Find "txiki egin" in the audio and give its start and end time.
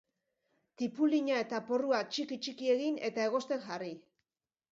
2.47-2.99